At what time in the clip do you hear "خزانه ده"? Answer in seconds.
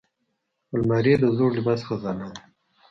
1.87-2.41